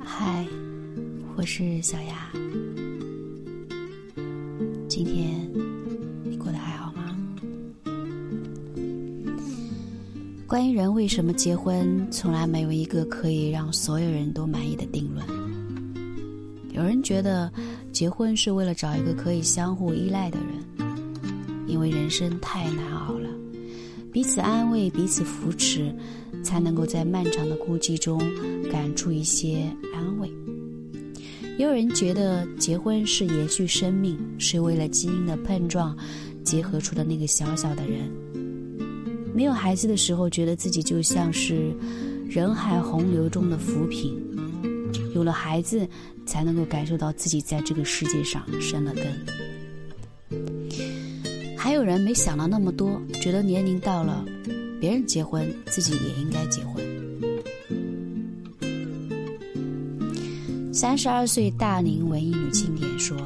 [0.00, 0.44] 嗨
[1.36, 2.32] 我是小雅。
[4.88, 5.48] 今天
[6.24, 7.16] 你过得还好吗？
[10.44, 15.24] 关于人为什么结婚从来没有一个可以让所有人都满意的定论。
[16.72, 17.52] 有人觉得
[17.92, 20.88] 结婚是为了找一个可以相互依赖的人
[21.68, 23.12] 因为人生太难熬
[24.12, 25.94] 彼此安慰、彼此扶持，
[26.42, 28.18] 才能够在漫长的孤寂中
[28.70, 30.30] 感触一些安慰。
[31.58, 35.96] 也有人觉得结婚是延续生命，是为了基因的碰撞
[36.42, 38.10] 结合出的那个小小的人。
[39.34, 41.72] 没有孩子的时候，觉得自己就像是
[42.28, 44.14] 人海洪流中的浮萍；
[45.14, 45.86] 有了孩子，
[46.24, 49.04] 才能够感受到自己在这个世界上生了根。
[51.78, 54.24] 有人没想到那么多，觉得年龄到了，
[54.80, 56.84] 别人结婚，自己也应该结婚。
[60.74, 63.16] 三十二岁大龄文艺女青年说：“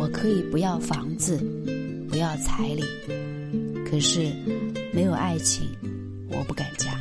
[0.00, 1.38] 我可以不要房子，
[2.08, 2.82] 不要彩礼，
[3.84, 4.32] 可是
[4.94, 5.68] 没有爱情，
[6.30, 6.98] 我不敢嫁。”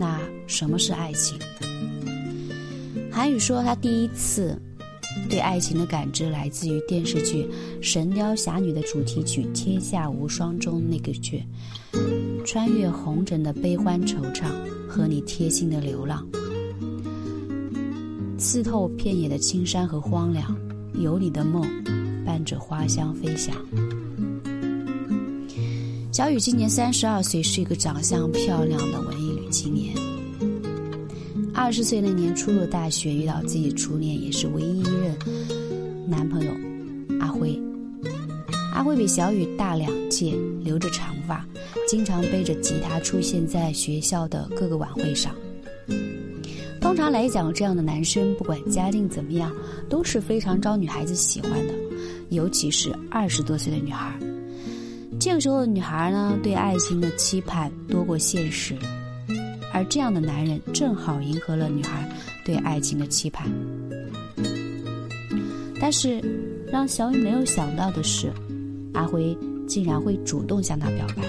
[0.00, 1.38] 那什么是爱情？
[3.12, 4.58] 韩宇说，他第一次
[5.28, 7.42] 对爱情的感知来自于电视剧
[7.80, 11.42] 《神雕侠侣》的主题曲《天下无双》中那个句
[12.44, 14.44] ：“穿越红尘的悲欢惆怅，
[14.88, 16.26] 和你贴心的流浪。”
[18.38, 20.56] 刺透片野的青山和荒凉，
[20.94, 21.66] 有你的梦，
[22.24, 23.54] 伴着花香飞翔。
[26.12, 29.94] 小雨今年三十二岁，是一个长相漂亮的文艺女青年。
[31.54, 35.16] 二十岁那年初入大学，遇到自己初恋，也是唯一一任
[36.06, 36.50] 男朋友
[37.20, 37.58] 阿辉。
[38.74, 41.46] 阿辉比小雨大两届，留着长发，
[41.88, 45.32] 经常背着吉他出现在学校的各个晚会上。
[46.80, 49.50] 通常来讲，这样的男生不管家境怎么样，
[49.88, 51.72] 都是非常招女孩子喜欢的，
[52.30, 54.12] 尤其是二十多岁的女孩。
[55.20, 58.74] 这个时候的女孩呢，对爱情的期盼多过现实，
[59.74, 62.08] 而这样的男人正好迎合了女孩
[62.44, 63.50] 对爱情的期盼。
[65.80, 66.22] 但是，
[66.72, 68.32] 让小雨没有想到的是，
[68.94, 69.36] 阿辉
[69.66, 71.22] 竟然会主动向她表白。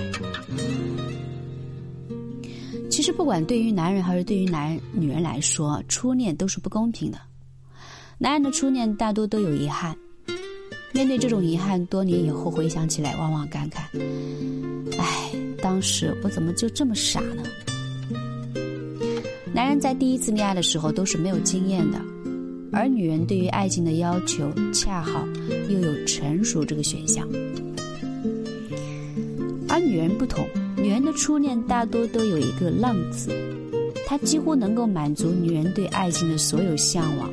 [2.90, 7.20] 其实，不管对于男人还是对于男人女人来说，初恋都是不公平的。
[8.18, 9.98] 男人的初恋大多都有遗憾，
[10.94, 13.80] 面对这种遗憾，多年以后回想起来，往往感慨
[14.98, 15.32] ：“哎，
[15.62, 17.44] 当时我怎么就这么傻呢？”
[19.56, 21.98] 男人在第一次恋爱的时候都是没有经验的，
[22.74, 25.26] 而女人对于爱情的要求恰好
[25.70, 27.26] 又有成熟这个选项，
[29.70, 30.46] 而女人不同。
[30.76, 33.32] 女人的初恋大多都有一个“浪”字，
[34.06, 37.32] 它几乎能够满足女人对爱情的所有向往，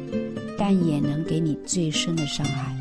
[0.56, 2.72] 但也能给你最深的伤害。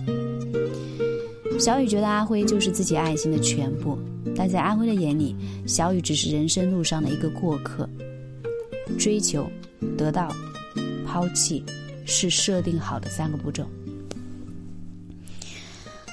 [1.59, 3.97] 小雨觉得阿辉就是自己爱情的全部，
[4.35, 5.35] 但在阿辉的眼里，
[5.65, 7.89] 小雨只是人生路上的一个过客。
[8.97, 9.49] 追求、
[9.97, 10.33] 得到、
[11.05, 11.63] 抛弃，
[12.05, 13.65] 是设定好的三个步骤。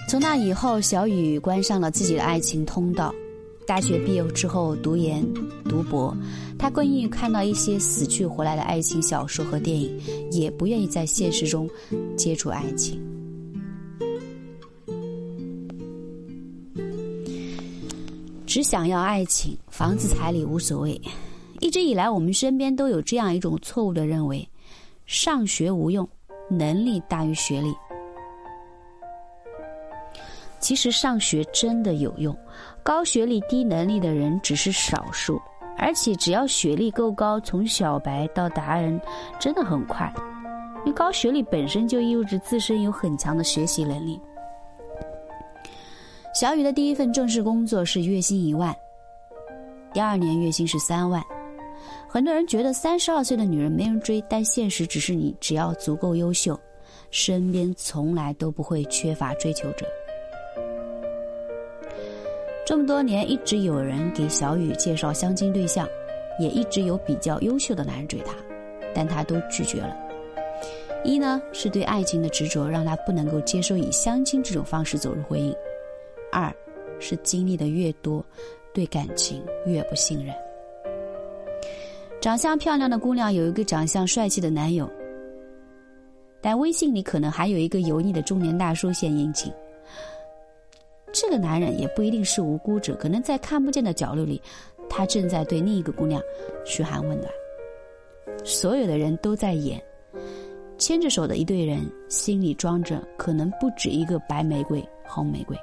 [0.08, 3.14] 从那以后，小雨关上了自己的爱情通道。
[3.66, 5.22] 大学毕业之后读研、
[5.64, 6.16] 读博，
[6.58, 10.00] 他更愿意看到一些死去活来的爱情小说和电影，
[10.32, 11.68] 也不愿意在现实中
[12.16, 12.98] 接触爱情。
[18.46, 20.98] 只想要爱情，房子彩礼无所谓。
[21.60, 24.48] 一直以来，我们身边都有这样一种错误的认为：
[25.06, 26.08] 上学无用，
[26.48, 27.74] 能力大于学历。
[30.60, 32.36] 其实上学真的有用，
[32.82, 35.40] 高学历低能力的人只是少数，
[35.76, 39.00] 而且只要学历够高，从小白到达人
[39.38, 40.12] 真的很快。
[40.84, 44.20] 因为高学历本身就意味着自身有很强的学习能力。
[46.34, 48.74] 小雨的第一份正式工作是月薪一万，
[49.92, 51.20] 第二年月薪是三万。
[52.10, 56.58] 很多人觉得三十二岁的女人没人追，但现实只是你只要足够优秀，
[57.10, 59.86] 身边从来都不会缺乏追求者。
[62.64, 65.86] 这么多年，一直有人给小雨介绍相亲对象，
[66.40, 68.34] 也一直有比较优秀的男人追她，
[68.94, 69.94] 但她都拒绝了。
[71.04, 75.54] 一呢是对爱情的执着，让她不能够接受以相亲这种方式走入婚姻；
[76.32, 76.50] 二
[76.98, 78.24] 是经历的越多，
[78.72, 80.34] 对感情越不信任。
[82.20, 84.90] 长相漂亮的姑娘有一个长相帅气的男友，
[86.40, 89.52] 但微信里可能还有一个油腻的中年大叔献殷勤。
[91.12, 94.42] 这个男人也不一定是无辜者，可能在看不见的角落里，
[94.90, 96.20] 他正在对另一个姑娘
[96.64, 97.30] 嘘寒问暖。
[98.44, 99.80] 所有的人都在演，
[100.76, 105.56] 牵着手的一对人，心里装着可能不止一个白玫瑰、红玫瑰。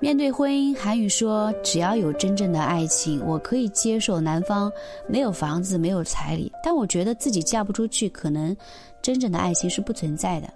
[0.00, 4.70] 面对婚姻，韩宇说：“只要有真正的爱情，我可以接受男方
[5.08, 8.56] 没有房子、没有彩礼，但我觉得自己嫁不出去，可能
[9.02, 10.48] 真正的爱情是不存在的。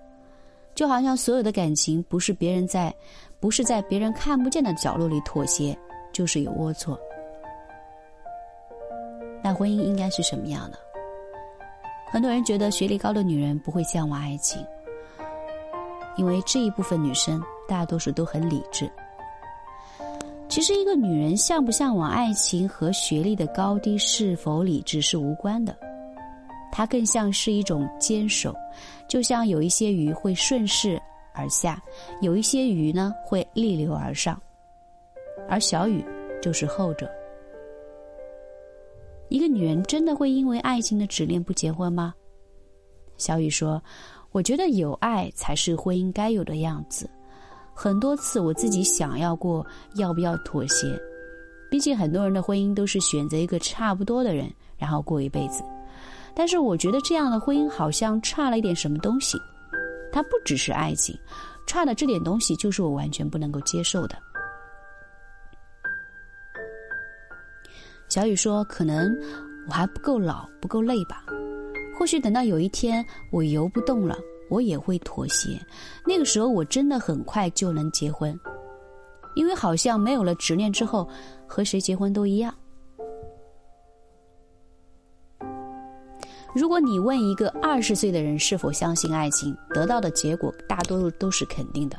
[0.76, 2.94] 就好像所有的感情，不是别人在，
[3.40, 5.76] 不是在别人看不见的角落里妥协，
[6.12, 6.96] 就是有龌龊。
[9.42, 10.78] 那婚姻应该是什么样的？
[12.06, 14.64] 很多人觉得学历高的女人不会向往爱情，
[16.16, 18.88] 因为这一部分女生大多数都很理智。”
[20.52, 25.74] 其实，一个女人向不向往爱情和学历的高低是否理智是无关的，
[26.70, 28.54] 它更像是一种坚守。
[29.08, 31.00] 就像有一些鱼会顺势
[31.32, 31.82] 而下，
[32.20, 34.38] 有一些鱼呢会逆流而上，
[35.48, 36.04] 而小雨
[36.42, 37.10] 就是后者。
[39.30, 42.12] 一个女人真的会因为爱情的执念不结婚吗？
[43.16, 43.82] 小雨说
[44.32, 47.08] ：“我觉得有爱才是婚姻该有的样子。”
[47.74, 51.00] 很多次我自己想要过要不要妥协，
[51.70, 55.62] 毕竟很多人的婚姻都是选择一个差不多的人，然后过一辈子。
[56.34, 59.38] 但是我觉得这样的婚姻好像差了一点什么东西，
[60.12, 61.18] 它不只是爱情，
[61.66, 64.16] 差的这点东西就是我完全不能够接受的。
[68.08, 69.14] 小雨说：“可能
[69.66, 71.24] 我还不够老，不够累吧？
[71.98, 74.18] 或许等到有一天我游不动了。”
[74.48, 75.60] 我也会妥协，
[76.06, 78.38] 那个时候我真的很快就能结婚，
[79.34, 81.08] 因为好像没有了执念之后，
[81.46, 82.54] 和谁结婚都一样。
[86.54, 91.96] 如果你问一个二十岁的人是否相信爱情，得到的结果大多数都是肯定的；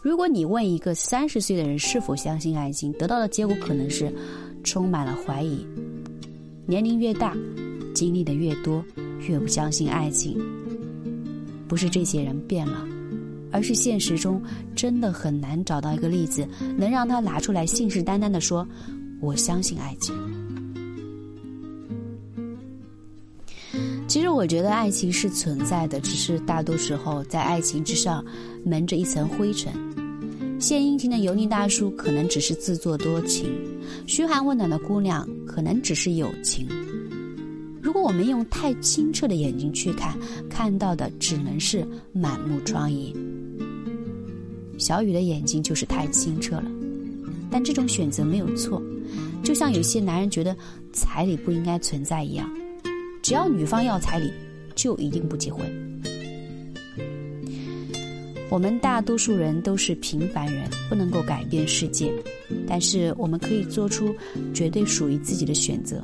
[0.00, 4.14] 如果你问一个三十岁的人是否相信爱情，得到的结果可能是
[4.62, 5.66] 充满了怀疑。
[6.64, 7.36] 年龄越大，
[7.92, 8.84] 经历的越多，
[9.18, 10.38] 越不相信爱情。
[11.68, 12.84] 不是这些人变了，
[13.52, 14.42] 而是现实中
[14.74, 18.66] 真的很难找到一个例子，能让他拿出来信誓旦旦的说
[19.20, 20.14] ：“我相信爱情。”
[24.08, 28.24] 其实我觉得爱情是存在的，只是大多时候在爱情之上
[28.64, 29.70] 蒙着一层灰尘。
[30.58, 33.52] 献殷勤的油腻大叔可能只是自作多情，
[34.06, 36.66] 嘘寒问暖的姑娘可能只是友情。
[38.00, 40.16] 果我们用太清澈的眼睛去看，
[40.48, 43.14] 看到的只能是满目疮痍。
[44.78, 46.70] 小雨的眼睛就是太清澈了，
[47.50, 48.80] 但这种选择没有错。
[49.42, 50.56] 就像有些男人觉得
[50.92, 52.48] 彩礼不应该存在一样，
[53.22, 54.30] 只要女方要彩礼，
[54.74, 55.66] 就一定不结婚。
[58.50, 62.12] 我们大多数人都是平凡人，不能够改变世界，
[62.66, 64.14] 但是我们可以做出
[64.54, 66.02] 绝对属于自己的选择。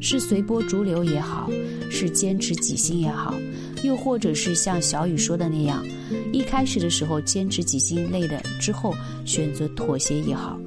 [0.00, 1.50] 是随波逐流也好，
[1.90, 3.34] 是坚持己心也好，
[3.82, 5.84] 又或者是像小雨说的那样，
[6.32, 8.94] 一开始的时候坚持己心累的，之后
[9.24, 10.58] 选择妥协也好，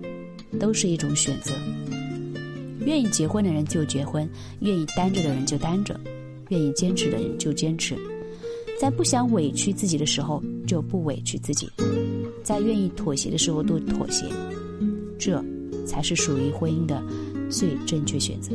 [0.59, 1.53] 都是一种选择。
[2.85, 4.27] 愿意结婚的人就结婚，
[4.61, 5.99] 愿意单着的人就单着，
[6.49, 7.95] 愿意坚持的人就坚持，
[8.79, 11.69] 在不想委屈自己的时候就不委屈自己，
[12.41, 14.25] 在愿意妥协的时候都妥协，
[15.19, 15.43] 这
[15.85, 17.03] 才是属于婚姻的
[17.49, 18.51] 最正确选择。